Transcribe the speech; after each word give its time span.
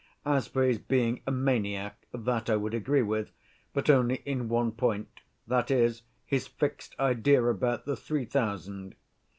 As 0.25 0.47
for 0.47 0.63
his 0.63 0.79
being 0.79 1.21
a 1.27 1.31
maniac, 1.31 2.07
that 2.11 2.49
I 2.49 2.55
would 2.55 2.73
agree 2.73 3.03
with, 3.03 3.31
but 3.71 3.87
only 3.87 4.23
in 4.25 4.49
one 4.49 4.71
point, 4.71 5.19
that 5.45 5.69
is, 5.69 6.01
his 6.25 6.47
fixed 6.47 6.95
idea 6.99 7.45
about 7.45 7.85
the 7.85 7.95
three 7.95 8.25
thousand. 8.25 8.95